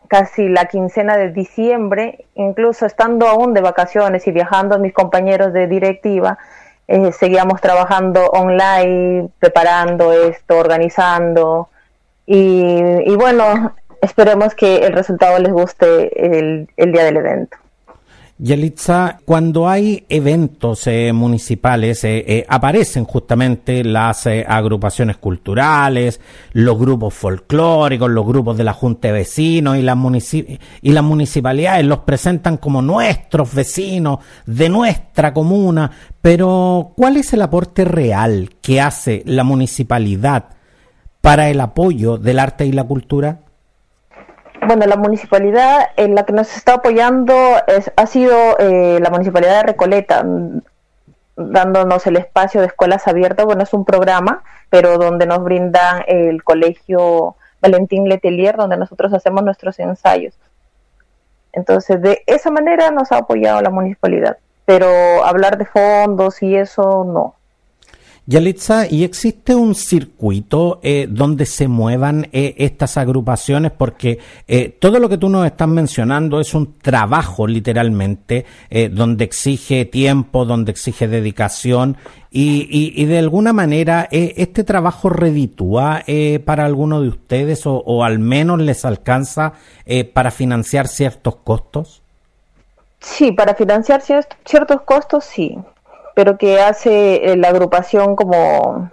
casi 0.08 0.48
la 0.48 0.64
quincena 0.64 1.16
de 1.16 1.30
diciembre, 1.30 2.24
incluso 2.34 2.86
estando 2.86 3.28
aún 3.28 3.54
de 3.54 3.60
vacaciones 3.60 4.26
y 4.26 4.32
viajando 4.32 4.78
mis 4.78 4.92
compañeros 4.92 5.52
de 5.52 5.66
directiva, 5.66 6.38
eh, 6.88 7.12
seguíamos 7.12 7.60
trabajando 7.60 8.26
online, 8.30 9.28
preparando 9.38 10.12
esto, 10.12 10.58
organizando 10.58 11.68
y, 12.26 13.14
bueno, 13.16 13.74
esperemos 14.00 14.54
que 14.54 14.78
el 14.78 14.92
resultado 14.92 15.38
les 15.38 15.52
guste 15.52 16.10
el 16.76 16.92
día 16.92 17.04
del 17.04 17.16
evento. 17.18 17.56
Yelitza, 18.42 19.18
cuando 19.26 19.68
hay 19.68 20.06
eventos 20.08 20.86
eh, 20.86 21.12
municipales, 21.12 22.02
eh, 22.04 22.24
eh, 22.26 22.46
aparecen 22.48 23.04
justamente 23.04 23.84
las 23.84 24.26
agrupaciones 24.26 25.18
culturales, 25.18 26.20
los 26.52 26.78
grupos 26.78 27.12
folclóricos, 27.12 28.10
los 28.10 28.26
grupos 28.26 28.56
de 28.56 28.64
la 28.64 28.72
Junta 28.72 29.08
de 29.08 29.12
Vecinos 29.12 29.76
y 29.76 29.82
las, 29.82 29.98
y 30.34 30.58
las 30.92 31.04
municipalidades 31.04 31.84
los 31.84 31.98
presentan 31.98 32.56
como 32.56 32.80
nuestros 32.80 33.52
vecinos 33.52 34.20
de 34.46 34.70
nuestra 34.70 35.34
comuna. 35.34 35.90
Pero, 36.22 36.94
¿cuál 36.96 37.18
es 37.18 37.34
el 37.34 37.42
aporte 37.42 37.84
real 37.84 38.52
que 38.62 38.80
hace 38.80 39.22
la 39.26 39.44
municipalidad 39.44 40.46
para 41.20 41.50
el 41.50 41.60
apoyo 41.60 42.16
del 42.16 42.38
arte 42.38 42.64
y 42.64 42.72
la 42.72 42.84
cultura? 42.84 43.40
Bueno, 44.70 44.86
la 44.86 44.94
municipalidad 44.94 45.88
en 45.96 46.14
la 46.14 46.24
que 46.24 46.32
nos 46.32 46.56
está 46.56 46.74
apoyando 46.74 47.34
es, 47.66 47.90
ha 47.96 48.06
sido 48.06 48.56
eh, 48.60 49.00
la 49.02 49.10
municipalidad 49.10 49.56
de 49.56 49.62
Recoleta, 49.64 50.24
dándonos 51.34 52.06
el 52.06 52.16
espacio 52.16 52.60
de 52.60 52.68
escuelas 52.68 53.08
abiertas. 53.08 53.46
Bueno, 53.46 53.64
es 53.64 53.74
un 53.74 53.84
programa, 53.84 54.44
pero 54.68 54.96
donde 54.96 55.26
nos 55.26 55.42
brindan 55.42 56.04
el 56.06 56.44
colegio 56.44 57.34
Valentín 57.60 58.08
Letelier, 58.08 58.56
donde 58.56 58.76
nosotros 58.76 59.12
hacemos 59.12 59.42
nuestros 59.42 59.76
ensayos. 59.80 60.38
Entonces, 61.52 62.00
de 62.00 62.22
esa 62.26 62.52
manera 62.52 62.92
nos 62.92 63.10
ha 63.10 63.16
apoyado 63.16 63.60
la 63.62 63.70
municipalidad, 63.70 64.38
pero 64.66 65.24
hablar 65.24 65.58
de 65.58 65.64
fondos 65.64 66.44
y 66.44 66.54
eso 66.54 67.02
no. 67.04 67.34
Yalitza, 68.26 68.86
¿y 68.88 69.02
existe 69.02 69.54
un 69.54 69.74
circuito 69.74 70.78
eh, 70.82 71.08
donde 71.10 71.46
se 71.46 71.66
muevan 71.68 72.28
eh, 72.32 72.54
estas 72.58 72.96
agrupaciones? 72.96 73.72
Porque 73.72 74.18
eh, 74.46 74.68
todo 74.68 75.00
lo 75.00 75.08
que 75.08 75.18
tú 75.18 75.28
nos 75.28 75.46
estás 75.46 75.66
mencionando 75.66 76.38
es 76.38 76.54
un 76.54 76.78
trabajo, 76.78 77.46
literalmente, 77.46 78.46
donde 78.92 79.24
exige 79.24 79.84
tiempo, 79.84 80.44
donde 80.44 80.70
exige 80.70 81.08
dedicación 81.08 81.96
y, 82.30 83.04
de 83.04 83.18
alguna 83.18 83.52
manera 83.52 84.08
este 84.10 84.62
trabajo 84.62 85.08
reditúa 85.08 86.04
para 86.44 86.64
alguno 86.64 87.00
de 87.00 87.08
ustedes 87.08 87.66
o, 87.66 87.78
o 87.78 88.04
al 88.04 88.18
menos 88.18 88.60
les 88.60 88.84
alcanza 88.84 89.54
para 90.14 90.30
financiar 90.30 90.86
ciertos 90.86 91.36
costos. 91.36 92.02
Sí, 93.00 93.32
para 93.32 93.54
financiar 93.54 94.02
ciertos 94.02 94.82
costos, 94.82 95.24
sí 95.24 95.58
pero 96.20 96.36
que 96.36 96.60
hace 96.60 97.32
eh, 97.32 97.36
la 97.38 97.48
agrupación 97.48 98.14
como, 98.14 98.90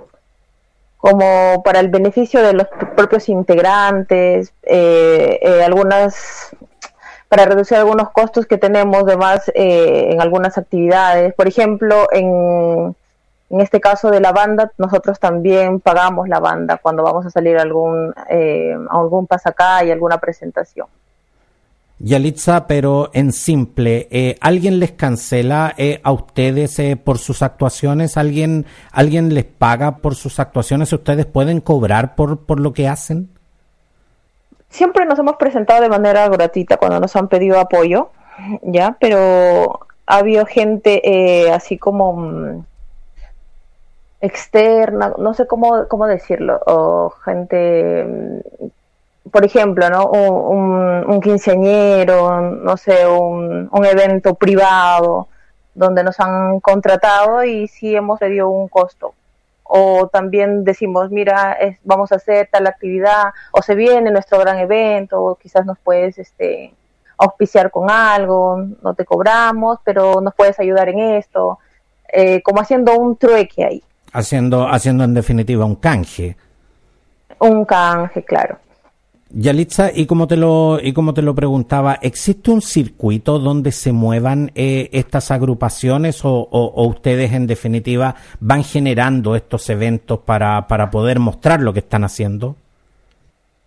como 0.95 1.61
para 1.61 1.81
el 1.81 1.89
beneficio 1.89 2.41
de 2.41 2.53
los 2.53 2.67
propios 2.95 3.27
integrantes, 3.27 4.53
eh, 4.63 5.37
eh, 5.41 5.61
algunas 5.61 6.55
para 7.27 7.43
reducir 7.43 7.75
algunos 7.75 8.11
costos 8.11 8.45
que 8.45 8.57
tenemos 8.57 9.05
de 9.05 9.17
más 9.17 9.51
en 9.53 10.21
algunas 10.21 10.57
actividades. 10.57 11.33
Por 11.33 11.49
ejemplo, 11.49 12.07
en, 12.13 12.95
en 13.49 13.59
este 13.59 13.81
caso 13.81 14.09
de 14.09 14.21
la 14.21 14.31
banda, 14.31 14.71
nosotros 14.77 15.19
también 15.19 15.81
pagamos 15.81 16.29
la 16.29 16.39
banda 16.39 16.77
cuando 16.81 17.03
vamos 17.03 17.25
a 17.25 17.29
salir 17.29 17.57
algún, 17.57 18.13
a 18.15 18.97
algún 18.97 19.27
pasacalle, 19.27 19.91
alguna 19.91 20.17
presentación. 20.19 20.87
Yalitza, 21.99 22.67
pero 22.67 23.09
en 23.13 23.31
simple, 23.31 24.07
eh, 24.11 24.35
¿alguien 24.39 24.79
les 24.79 24.91
cancela 24.91 25.73
eh, 25.77 25.99
a 26.03 26.11
ustedes 26.11 26.77
eh, 26.77 26.95
por 26.95 27.17
sus 27.17 27.41
actuaciones? 27.41 28.17
¿Alguien, 28.17 28.67
¿Alguien 28.91 29.33
les 29.33 29.45
paga 29.45 29.97
por 29.97 30.13
sus 30.13 30.39
actuaciones? 30.39 30.93
¿Ustedes 30.93 31.25
pueden 31.25 31.59
cobrar 31.59 32.15
por, 32.15 32.45
por 32.45 32.59
lo 32.59 32.71
que 32.71 32.87
hacen? 32.87 33.29
Siempre 34.69 35.05
nos 35.05 35.17
hemos 35.17 35.37
presentado 35.37 35.81
de 35.81 35.89
manera 35.89 36.29
gratuita 36.29 36.77
cuando 36.77 36.99
nos 36.99 37.15
han 37.15 37.29
pedido 37.29 37.59
apoyo, 37.59 38.11
¿ya? 38.61 38.95
Pero 38.99 39.79
ha 40.05 40.17
habido 40.17 40.45
gente 40.45 41.49
así 41.51 41.79
como 41.79 42.13
mm, 42.13 42.65
externa, 44.21 45.13
no 45.17 45.33
sé 45.33 45.47
cómo, 45.47 45.87
cómo 45.87 46.05
decirlo, 46.05 46.59
o 46.67 47.09
gente 47.09 48.03
mm, 48.03 48.67
por 49.31 49.45
ejemplo, 49.45 49.89
¿no? 49.89 50.07
Un, 50.07 51.09
un 51.09 51.21
quinceañero, 51.21 52.41
no 52.41 52.77
sé, 52.77 53.07
un, 53.07 53.69
un, 53.71 53.85
evento 53.85 54.35
privado 54.35 55.27
donde 55.73 56.03
nos 56.03 56.19
han 56.19 56.59
contratado 56.59 57.43
y 57.43 57.67
sí 57.67 57.95
hemos 57.95 58.19
pedido 58.19 58.49
un 58.49 58.67
costo. 58.67 59.13
O 59.63 60.07
también 60.07 60.63
decimos, 60.63 61.11
mira, 61.11 61.57
vamos 61.83 62.11
a 62.11 62.15
hacer 62.15 62.49
tal 62.51 62.67
actividad, 62.67 63.33
o 63.51 63.61
se 63.61 63.75
viene 63.75 64.11
nuestro 64.11 64.39
gran 64.39 64.57
evento, 64.59 65.21
o 65.21 65.35
quizás 65.35 65.65
nos 65.65 65.77
puedes 65.79 66.17
este, 66.17 66.73
auspiciar 67.17 67.69
con 67.69 67.89
algo, 67.89 68.63
no 68.81 68.93
te 68.93 69.05
cobramos, 69.05 69.79
pero 69.83 70.21
nos 70.21 70.33
puedes 70.35 70.59
ayudar 70.59 70.89
en 70.89 70.99
esto, 70.99 71.59
eh, 72.11 72.41
como 72.41 72.61
haciendo 72.61 72.97
un 72.97 73.17
trueque 73.17 73.65
ahí. 73.65 73.83
Haciendo, 74.13 74.67
haciendo 74.67 75.03
en 75.03 75.13
definitiva 75.13 75.65
un 75.65 75.75
canje. 75.75 76.37
Un 77.39 77.65
canje, 77.65 78.23
claro. 78.23 78.57
Yalitza, 79.29 79.91
y 79.93 80.05
como 80.05 80.27
te 80.27 80.37
lo 80.37 80.79
y 80.81 80.93
como 80.93 81.13
te 81.13 81.21
lo 81.21 81.35
preguntaba, 81.35 81.99
¿existe 82.01 82.49
un 82.49 82.61
circuito 82.61 83.39
donde 83.39 83.71
se 83.73 83.91
muevan 83.91 84.51
eh, 84.55 84.89
estas 84.93 85.31
agrupaciones 85.31 86.21
o, 86.23 86.47
ustedes 86.87 87.33
en 87.33 87.45
definitiva 87.45 88.15
van 88.39 88.63
generando 88.63 89.35
estos 89.35 89.69
eventos 89.69 90.19
para, 90.19 90.67
para 90.67 90.89
poder 90.89 91.19
mostrar 91.19 91.61
lo 91.61 91.73
que 91.73 91.79
están 91.79 92.05
haciendo? 92.05 92.55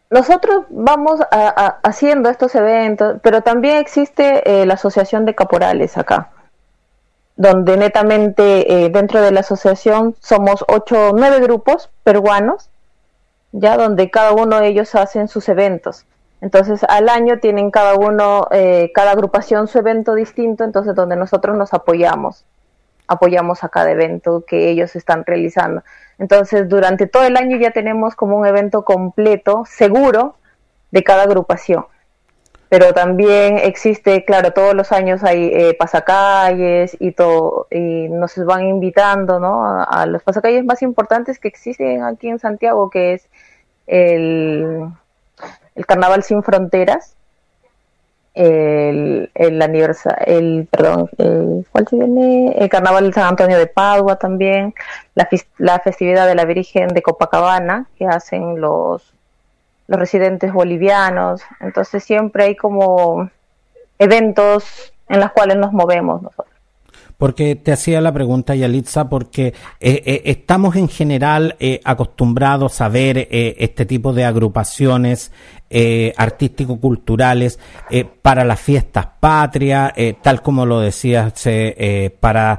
Nosotros 0.09 0.64
vamos 0.71 1.21
haciendo 1.85 2.31
estos 2.31 2.55
eventos, 2.57 3.19
pero 3.23 3.43
también 3.43 3.76
existe 3.76 4.43
eh, 4.45 4.67
la 4.67 4.75
Asociación 4.75 5.25
de 5.25 5.37
Caporales 5.37 5.97
acá, 5.97 6.31
donde 7.37 7.76
netamente 7.76 8.85
eh, 8.85 8.88
dentro 8.88 9.21
de 9.21 9.31
la 9.31 9.40
asociación 9.40 10.17
somos 10.21 10.64
ocho, 10.67 11.12
nueve 11.14 11.38
grupos 11.38 11.90
peruanos 12.02 12.70
ya 13.52 13.76
donde 13.76 14.11
cada 14.11 14.33
uno 14.33 14.61
de 14.61 14.69
ellos 14.69 14.95
hacen 14.95 15.28
sus 15.28 15.49
eventos. 15.49 16.07
Entonces 16.40 16.85
al 16.88 17.09
año 17.09 17.38
tienen 17.38 17.71
cada 17.71 17.95
uno, 17.95 18.49
eh, 18.50 18.90
cada 18.95 19.12
agrupación 19.12 19.69
su 19.69 19.78
evento 19.78 20.14
distinto, 20.14 20.64
entonces 20.64 20.95
donde 20.95 21.16
nosotros 21.16 21.57
nos 21.57 21.75
apoyamos 21.75 22.45
apoyamos 23.11 23.64
a 23.64 23.69
cada 23.69 23.90
evento 23.90 24.45
que 24.47 24.71
ellos 24.71 24.95
están 24.95 25.25
realizando. 25.26 25.83
Entonces, 26.19 26.69
durante 26.69 27.09
todo 27.09 27.25
el 27.25 27.37
año 27.37 27.57
ya 27.57 27.73
tenemos 27.73 28.14
como 28.14 28.37
un 28.37 28.47
evento 28.47 28.85
completo, 28.85 29.64
seguro, 29.66 30.37
de 30.92 31.02
cada 31.02 31.25
agrupación. 31.25 31.87
Pero 32.71 32.95
también 32.95 33.59
existe, 33.59 34.25
claro, 34.25 34.53
todos 34.53 34.75
los 34.75 34.93
años 34.93 35.25
hay 35.25 35.50
eh, 35.53 35.75
pasacalles 35.77 36.97
y 37.00 37.11
todo, 37.11 37.67
y 37.69 38.09
nos 38.09 38.37
van 38.47 38.65
invitando, 38.65 39.41
¿no? 39.41 39.65
A, 39.67 40.07
los 40.07 40.23
pasacalles 40.23 40.65
más 40.65 40.81
importantes 40.83 41.41
que 41.41 41.49
existen 41.49 42.05
aquí 42.05 42.29
en 42.29 42.39
Santiago, 42.39 42.89
que 42.89 43.15
es 43.15 43.29
el, 43.89 44.87
el 45.75 45.87
Carnaval 45.87 46.23
Sin 46.23 46.45
Fronteras, 46.45 47.17
el, 48.35 49.33
el 49.35 49.61
aniversario, 49.61 50.25
el, 50.27 50.69
perdón, 50.71 51.11
el, 51.19 51.67
¿cuál 51.73 51.89
se 51.89 51.97
viene? 51.97 52.53
El 52.57 52.69
Carnaval 52.69 53.09
de 53.09 53.12
San 53.15 53.25
Antonio 53.31 53.59
de 53.59 53.67
Padua 53.67 54.15
también, 54.15 54.75
la, 55.17 55.29
la 55.59 55.81
festividad 55.81 56.29
de 56.29 56.37
la 56.37 56.45
Virgen 56.45 56.87
de 56.91 57.03
Copacabana 57.03 57.89
que 57.99 58.07
hacen 58.07 58.61
los, 58.61 59.12
los 59.90 59.99
residentes 59.99 60.52
bolivianos, 60.52 61.42
entonces 61.59 62.04
siempre 62.04 62.44
hay 62.44 62.54
como 62.54 63.28
eventos 63.99 64.92
en 65.09 65.18
los 65.18 65.32
cuales 65.32 65.56
nos 65.56 65.73
movemos 65.73 66.23
nosotros. 66.23 66.47
Porque 67.18 67.56
te 67.56 67.73
hacía 67.73 68.00
la 68.00 68.12
pregunta, 68.12 68.54
Yalitza, 68.54 69.09
porque 69.09 69.49
eh, 69.49 69.52
eh, 69.80 70.23
estamos 70.26 70.76
en 70.76 70.88
general 70.88 71.56
eh, 71.59 71.80
acostumbrados 71.85 72.80
a 72.80 72.88
ver 72.88 73.26
este 73.30 73.85
tipo 73.85 74.12
de 74.12 74.25
agrupaciones 74.25 75.32
artístico-culturales 76.17 77.59
para 78.23 78.45
las 78.45 78.61
fiestas 78.61 79.07
patrias, 79.21 79.93
tal 80.23 80.43
como 80.43 80.67
lo 80.67 80.81
decías, 80.81 81.33
para 82.19 82.59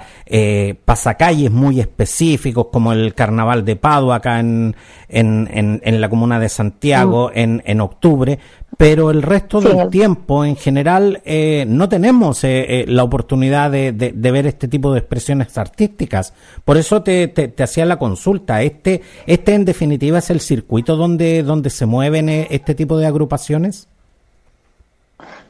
pasacalles 0.86 1.52
muy 1.52 1.80
específicos, 1.80 2.68
como 2.72 2.94
el 2.94 3.14
Carnaval 3.14 3.66
de 3.66 3.76
Padua 3.76 4.18
acá 4.18 4.40
en, 4.40 4.76
en, 5.10 5.82
en, 5.84 6.02
la 6.02 6.10
comuna 6.10 6.40
de 6.40 6.50
Santiago 6.50 7.32
en, 7.34 7.62
en 7.66 7.82
octubre, 7.82 8.40
pero 8.78 9.12
el 9.12 9.22
resto 9.22 9.62
del 9.62 9.90
tiempo 9.90 10.46
en 10.46 10.56
general 10.56 11.22
eh, 11.26 11.66
no 11.68 11.90
tenemos 11.90 12.44
eh, 12.44 12.82
eh, 12.82 12.86
la 12.88 13.04
oportunidad 13.04 13.70
de, 13.70 13.92
de, 13.92 14.32
ver 14.32 14.48
este 14.48 14.68
tipo 14.68 14.94
de 14.94 15.00
expresiones 15.00 15.56
artísticas. 15.58 16.34
Por 16.64 16.78
eso 16.78 17.04
te, 17.04 17.28
te, 17.28 17.62
hacía 17.62 17.86
la 17.86 18.00
consulta. 18.00 18.64
Este, 18.64 19.02
este 19.28 19.54
en 19.54 19.66
definitiva 19.66 20.20
es 20.20 20.30
el 20.30 20.40
circuito 20.40 20.96
donde, 20.96 21.44
donde 21.44 21.70
se 21.70 21.86
mueven 21.86 22.30
este 22.30 22.74
tipo 22.74 22.98
de 22.98 23.01
agrupaciones. 23.06 23.88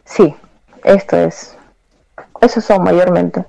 Sí, 0.05 0.33
esto 0.83 1.17
es. 1.17 1.55
Esos 2.41 2.63
son 2.63 2.83
mayormente. 2.83 3.45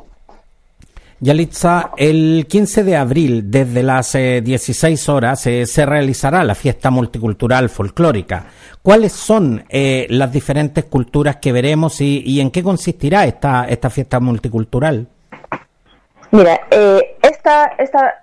Yalitza, 1.20 1.92
el 1.96 2.46
15 2.48 2.82
de 2.82 2.96
abril, 2.96 3.48
desde 3.48 3.84
las 3.84 4.12
16 4.12 5.08
horas, 5.08 5.40
se 5.40 5.86
realizará 5.86 6.42
la 6.42 6.56
fiesta 6.56 6.90
multicultural 6.90 7.68
folclórica. 7.68 8.46
¿Cuáles 8.82 9.12
son 9.12 9.64
eh, 9.68 10.08
las 10.10 10.32
diferentes 10.32 10.86
culturas 10.86 11.36
que 11.36 11.52
veremos 11.52 12.00
y, 12.00 12.40
en 12.40 12.50
qué 12.50 12.64
consistirá 12.64 13.24
esta, 13.24 13.66
esta 13.66 13.88
fiesta 13.88 14.18
multicultural? 14.18 15.06
Mira, 16.32 16.62
eh, 16.68 17.16
esta, 17.22 17.66
esta, 17.78 18.21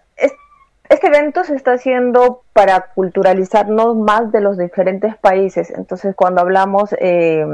este 0.90 1.08
evento 1.08 1.44
se 1.44 1.56
está 1.56 1.74
haciendo 1.74 2.42
para 2.54 2.92
culturalizarnos 2.96 3.96
más 3.96 4.32
de 4.32 4.42
los 4.42 4.58
diferentes 4.58 5.16
países. 5.18 5.70
Entonces, 5.70 6.16
cuando 6.16 6.42
hablamos 6.42 6.94
eh, 7.00 7.46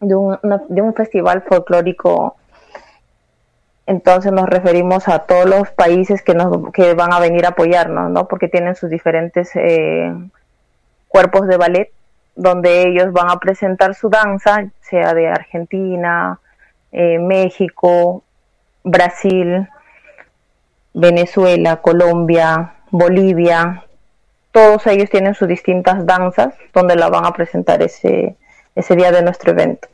de, 0.00 0.14
un, 0.14 0.38
de 0.68 0.82
un 0.82 0.92
festival 0.94 1.42
folclórico, 1.42 2.36
entonces 3.86 4.32
nos 4.32 4.48
referimos 4.48 5.08
a 5.08 5.20
todos 5.20 5.46
los 5.46 5.70
países 5.70 6.22
que, 6.22 6.34
nos, 6.34 6.72
que 6.72 6.94
van 6.94 7.12
a 7.12 7.20
venir 7.20 7.46
a 7.46 7.50
apoyarnos, 7.50 8.10
¿no? 8.10 8.26
Porque 8.26 8.48
tienen 8.48 8.74
sus 8.74 8.90
diferentes 8.90 9.50
eh, 9.54 10.12
cuerpos 11.08 11.46
de 11.46 11.56
ballet 11.56 11.92
donde 12.34 12.88
ellos 12.88 13.12
van 13.12 13.30
a 13.30 13.38
presentar 13.38 13.94
su 13.94 14.08
danza, 14.08 14.64
sea 14.80 15.14
de 15.14 15.28
Argentina, 15.28 16.40
eh, 16.90 17.18
México, 17.18 18.22
Brasil, 18.82 19.68
Venezuela, 20.94 21.80
Colombia, 21.80 22.74
Bolivia, 22.90 23.84
todos 24.52 24.86
ellos 24.86 25.08
tienen 25.10 25.34
sus 25.34 25.48
distintas 25.48 26.06
danzas 26.06 26.54
donde 26.74 26.96
la 26.96 27.08
van 27.08 27.24
a 27.24 27.32
presentar 27.32 27.82
ese, 27.82 28.36
ese 28.74 28.96
día 28.96 29.10
de 29.10 29.22
nuestro 29.22 29.52
evento. 29.52 29.88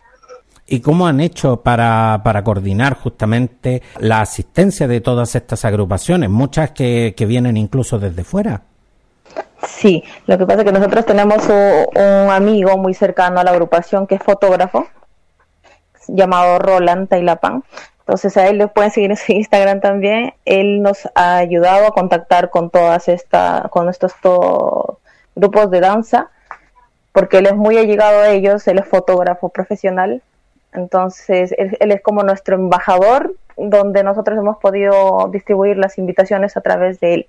¿Y 0.67 0.81
cómo 0.81 1.07
han 1.07 1.21
hecho 1.21 1.63
para, 1.63 2.21
para 2.23 2.45
coordinar 2.45 2.95
justamente 2.95 3.83
la 4.01 4.21
asistencia 4.21 4.87
de 4.87 5.01
todas 5.01 5.35
estas 5.35 5.65
agrupaciones, 5.65 6.29
muchas 6.29 6.73
que, 6.73 7.15
que 7.17 7.25
vienen 7.25 7.57
incluso 7.57 7.99
desde 7.99 8.23
fuera? 8.23 8.63
Sí, 9.67 10.05
lo 10.27 10.39
que 10.39 10.47
pasa 10.47 10.61
es 10.61 10.65
que 10.67 10.73
nosotros 10.73 11.07
tenemos 11.07 11.49
un, 11.49 12.31
amigo 12.31 12.77
muy 12.77 12.95
cercano 12.95 13.41
a 13.41 13.45
la 13.45 13.51
agrupación 13.51 14.07
que 14.07 14.17
es 14.17 14.23
fotógrafo, 14.23 14.87
llamado 16.07 16.59
Roland 16.59 17.09
Tailapan. 17.09 17.65
Entonces 18.09 18.39
a 18.39 18.47
él 18.47 18.57
le 18.57 18.69
pueden 18.69 18.91
seguir 18.91 19.11
en 19.11 19.19
su 19.19 19.33
Instagram 19.33 19.81
también. 19.83 20.33
Él 20.47 20.81
nos 20.81 21.07
ha 21.15 21.37
ayudado 21.37 21.87
a 21.87 21.91
contactar 21.91 22.49
con 22.49 22.71
todas 22.71 23.07
estas, 23.07 23.69
con 23.69 23.91
estos 23.91 24.15
grupos 25.37 25.71
de 25.71 25.81
danza, 25.81 26.31
porque 27.13 27.37
él 27.37 27.47
es 27.49 27.55
muy 27.55 27.77
allegado 27.77 28.21
a 28.21 28.31
ellos, 28.31 28.67
él 28.67 28.79
es 28.79 28.87
fotógrafo 28.87 29.51
profesional. 29.51 30.23
Entonces 30.73 31.55
él 31.59 31.93
es 31.93 32.01
como 32.01 32.23
nuestro 32.23 32.55
embajador, 32.55 33.35
donde 33.59 34.03
nosotros 34.03 34.39
hemos 34.39 34.57
podido 34.57 35.29
distribuir 35.31 35.77
las 35.77 35.99
invitaciones 35.99 36.57
a 36.57 36.63
través 36.63 37.01
de 37.01 37.13
él. 37.13 37.27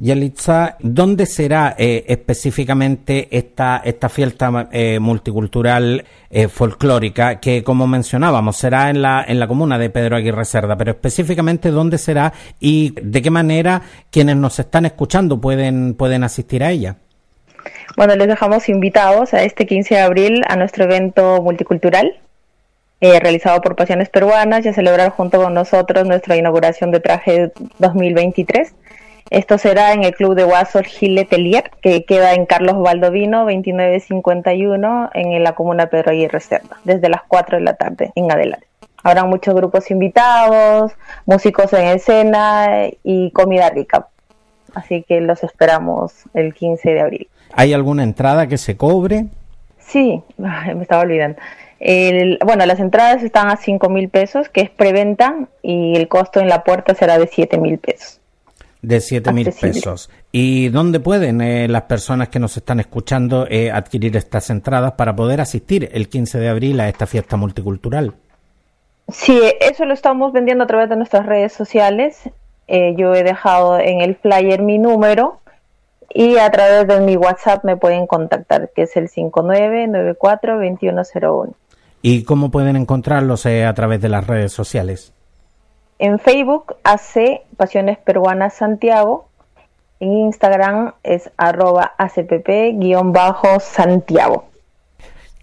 Yalitza, 0.00 0.76
¿dónde 0.78 1.26
será 1.26 1.74
eh, 1.76 2.04
específicamente 2.06 3.26
esta, 3.32 3.82
esta 3.84 4.08
fiesta 4.08 4.68
eh, 4.70 5.00
multicultural 5.00 6.04
eh, 6.30 6.46
folclórica 6.46 7.40
que, 7.40 7.64
como 7.64 7.88
mencionábamos, 7.88 8.56
será 8.56 8.90
en 8.90 9.02
la, 9.02 9.24
en 9.26 9.40
la 9.40 9.48
comuna 9.48 9.76
de 9.76 9.90
Pedro 9.90 10.14
Aguirre 10.14 10.44
Cerda? 10.44 10.76
Pero 10.76 10.92
específicamente, 10.92 11.72
¿dónde 11.72 11.98
será 11.98 12.32
y 12.60 12.94
de 13.02 13.20
qué 13.20 13.30
manera 13.30 13.82
quienes 14.12 14.36
nos 14.36 14.60
están 14.60 14.86
escuchando 14.86 15.40
pueden, 15.40 15.94
pueden 15.94 16.22
asistir 16.22 16.62
a 16.62 16.70
ella? 16.70 16.94
Bueno, 17.96 18.14
les 18.14 18.28
dejamos 18.28 18.68
invitados 18.68 19.34
a 19.34 19.42
este 19.42 19.66
15 19.66 19.96
de 19.96 20.00
abril 20.00 20.42
a 20.48 20.54
nuestro 20.54 20.84
evento 20.84 21.42
multicultural 21.42 22.20
realizado 23.00 23.60
por 23.60 23.76
Pasiones 23.76 24.08
Peruanas 24.08 24.64
y 24.64 24.68
a 24.68 24.74
celebrar 24.74 25.10
junto 25.10 25.40
con 25.40 25.54
nosotros 25.54 26.06
nuestra 26.06 26.36
inauguración 26.36 26.90
de 26.90 26.98
traje 26.98 27.52
2023 27.78 28.74
esto 29.30 29.58
será 29.58 29.92
en 29.92 30.04
el 30.04 30.14
Club 30.14 30.34
de 30.34 30.44
Guasol 30.44 30.86
Gile 30.86 31.26
Telier, 31.26 31.70
que 31.82 32.04
queda 32.04 32.32
en 32.32 32.46
Carlos 32.46 32.80
Baldovino 32.80 33.40
2951 33.40 35.10
en 35.12 35.44
la 35.44 35.52
comuna 35.54 35.88
Pedro 35.88 36.12
Aguirre 36.12 36.40
Cerda, 36.40 36.78
desde 36.84 37.10
las 37.10 37.22
4 37.28 37.58
de 37.58 37.64
la 37.64 37.74
tarde 37.74 38.10
en 38.14 38.32
adelante. 38.32 38.66
Habrá 39.02 39.24
muchos 39.24 39.54
grupos 39.54 39.90
invitados, 39.90 40.92
músicos 41.26 41.72
en 41.74 41.88
escena 41.88 42.88
y 43.04 43.30
comida 43.32 43.68
rica. 43.68 44.08
Así 44.74 45.02
que 45.02 45.20
los 45.20 45.44
esperamos 45.44 46.12
el 46.32 46.54
15 46.54 46.90
de 46.90 47.00
abril. 47.00 47.28
¿Hay 47.52 47.74
alguna 47.74 48.04
entrada 48.04 48.46
que 48.46 48.56
se 48.56 48.76
cobre? 48.78 49.26
Sí, 49.78 50.22
me 50.38 50.82
estaba 50.82 51.02
olvidando. 51.02 51.38
bueno, 52.46 52.64
las 52.64 52.80
entradas 52.80 53.22
están 53.22 53.50
a 53.50 53.56
5 53.56 53.88
mil 53.90 54.08
pesos, 54.08 54.48
que 54.48 54.62
es 54.62 54.70
preventa, 54.70 55.36
y 55.62 55.96
el 55.96 56.08
costo 56.08 56.40
en 56.40 56.48
la 56.48 56.64
puerta 56.64 56.94
será 56.94 57.18
de 57.18 57.26
7 57.26 57.58
mil 57.58 57.78
pesos 57.78 58.17
de 58.88 59.00
siete 59.02 59.32
mil 59.32 59.52
pesos. 59.52 60.08
¿Y 60.32 60.70
dónde 60.70 60.98
pueden 60.98 61.42
eh, 61.42 61.68
las 61.68 61.82
personas 61.82 62.30
que 62.30 62.38
nos 62.38 62.56
están 62.56 62.80
escuchando 62.80 63.46
eh, 63.48 63.70
adquirir 63.70 64.16
estas 64.16 64.48
entradas 64.48 64.92
para 64.92 65.14
poder 65.14 65.42
asistir 65.42 65.90
el 65.92 66.08
15 66.08 66.38
de 66.38 66.48
abril 66.48 66.80
a 66.80 66.88
esta 66.88 67.06
fiesta 67.06 67.36
multicultural? 67.36 68.14
Sí, 69.08 69.38
eso 69.60 69.84
lo 69.84 69.92
estamos 69.92 70.32
vendiendo 70.32 70.64
a 70.64 70.66
través 70.66 70.88
de 70.88 70.96
nuestras 70.96 71.26
redes 71.26 71.52
sociales. 71.52 72.30
Eh, 72.66 72.94
yo 72.96 73.14
he 73.14 73.22
dejado 73.22 73.78
en 73.78 74.00
el 74.00 74.16
flyer 74.16 74.62
mi 74.62 74.78
número 74.78 75.40
y 76.08 76.38
a 76.38 76.50
través 76.50 76.88
de 76.88 77.00
mi 77.00 77.16
WhatsApp 77.16 77.64
me 77.64 77.76
pueden 77.76 78.06
contactar, 78.06 78.70
que 78.74 78.80
es 78.82 78.96
el 78.96 79.10
5994-2101. 79.10 81.52
¿Y 82.00 82.22
cómo 82.24 82.50
pueden 82.50 82.76
encontrarlos 82.76 83.44
a 83.44 83.74
través 83.74 84.00
de 84.00 84.08
las 84.08 84.26
redes 84.26 84.52
sociales? 84.52 85.12
En 86.00 86.20
Facebook 86.20 86.76
hace 86.84 87.42
Pasiones 87.56 87.98
Peruanas 87.98 88.54
Santiago. 88.54 89.26
En 89.98 90.12
Instagram 90.12 90.92
es 91.02 91.28
arroba 91.36 91.92
acpp-santiago. 91.98 94.44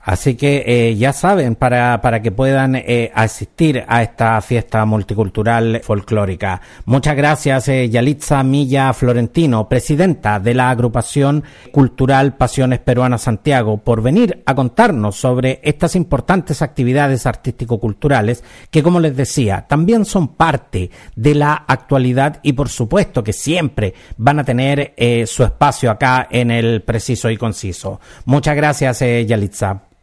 Así 0.06 0.36
que 0.36 0.64
eh, 0.68 0.96
ya 0.96 1.14
saben, 1.14 1.56
para, 1.56 2.00
para 2.00 2.22
que 2.22 2.32
puedan 2.32 2.76
eh, 2.76 3.12
asistir 3.16 3.84
a 3.88 4.04
esta 4.04 4.40
fiesta 4.42 4.86
multicultural 4.86 5.82
folclórica. 5.84 6.62
Muchas 6.86 7.16
gracias, 7.16 7.68
eh, 7.70 7.90
Yalitza 7.90 8.44
Milla 8.44 8.94
Florentino, 8.94 9.68
presidenta 9.68 10.40
de 10.40 10.54
la 10.54 10.70
agrupación 10.70 11.44
cultural 11.72 12.36
Pasiones 12.36 12.80
Peruanas 12.80 13.24
Santiago, 13.24 13.78
por 13.78 14.04
venir 14.04 14.44
a 14.46 14.54
contarnos 14.54 15.16
sobre 15.16 15.60
estas 15.64 15.96
importantes 15.96 16.62
actividades 16.62 17.26
artístico-culturales 17.26 18.44
que, 18.70 18.84
como 18.84 19.00
les 19.00 19.18
decía, 19.18 19.66
también 19.68 20.06
son 20.06 20.28
parte 20.28 20.92
de 21.16 21.34
la 21.34 21.66
actualidad 21.68 22.42
y, 22.44 22.54
por 22.54 22.70
supuesto, 22.70 23.24
que 23.24 23.34
siempre 23.34 23.96
van 24.18 24.38
a 24.38 24.44
tener 24.44 24.94
eh, 24.98 25.26
su 25.26 25.44
espacio 25.44 25.90
acá 25.90 26.28
en 26.30 26.52
el 26.52 26.84
preciso 26.84 27.32
y 27.32 27.38
conciso. 27.38 28.00
Muchas 28.26 28.56
gracias, 28.56 29.02
eh, 29.02 29.26
Yalitza. 29.26 29.95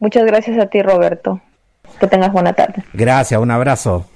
Muchas 0.00 0.24
gracias 0.24 0.58
a 0.58 0.66
ti, 0.66 0.82
Roberto. 0.82 1.40
Que 1.98 2.06
tengas 2.06 2.32
buena 2.32 2.52
tarde. 2.52 2.84
Gracias, 2.92 3.40
un 3.40 3.50
abrazo. 3.50 4.06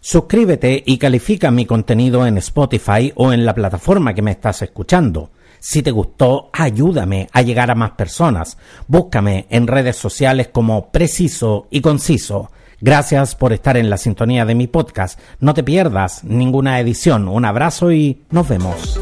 Suscríbete 0.00 0.84
y 0.86 0.98
califica 0.98 1.50
mi 1.50 1.66
contenido 1.66 2.26
en 2.26 2.38
Spotify 2.38 3.12
o 3.16 3.32
en 3.32 3.44
la 3.44 3.54
plataforma 3.54 4.14
que 4.14 4.22
me 4.22 4.30
estás 4.30 4.62
escuchando. 4.62 5.32
Si 5.58 5.82
te 5.82 5.90
gustó, 5.90 6.48
ayúdame 6.52 7.28
a 7.32 7.42
llegar 7.42 7.72
a 7.72 7.74
más 7.74 7.90
personas. 7.90 8.56
Búscame 8.86 9.46
en 9.50 9.66
redes 9.66 9.96
sociales 9.96 10.48
como 10.52 10.92
Preciso 10.92 11.66
y 11.70 11.80
Conciso. 11.80 12.52
Gracias 12.80 13.34
por 13.34 13.52
estar 13.52 13.76
en 13.76 13.88
la 13.88 13.96
sintonía 13.96 14.44
de 14.44 14.54
mi 14.54 14.66
podcast. 14.66 15.18
No 15.40 15.54
te 15.54 15.62
pierdas 15.62 16.24
ninguna 16.24 16.78
edición. 16.78 17.28
Un 17.28 17.44
abrazo 17.44 17.92
y 17.92 18.22
nos 18.30 18.48
vemos. 18.48 19.00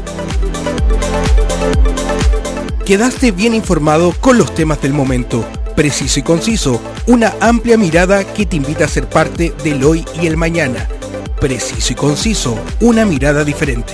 Quedaste 2.85 3.31
bien 3.31 3.53
informado 3.53 4.13
con 4.21 4.37
los 4.37 4.53
temas 4.53 4.81
del 4.81 4.93
momento. 4.93 5.43
Preciso 5.75 6.19
y 6.19 6.23
conciso. 6.23 6.81
Una 7.07 7.33
amplia 7.41 7.77
mirada 7.77 8.23
que 8.23 8.45
te 8.45 8.55
invita 8.55 8.85
a 8.85 8.87
ser 8.87 9.09
parte 9.09 9.53
del 9.63 9.83
hoy 9.83 10.05
y 10.21 10.27
el 10.27 10.37
mañana. 10.37 10.87
Preciso 11.41 11.91
y 11.91 11.95
conciso. 11.95 12.57
Una 12.79 13.05
mirada 13.05 13.43
diferente. 13.43 13.93